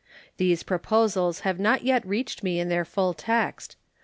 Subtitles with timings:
[0.37, 3.75] These proposals have not yet reached me in their full text.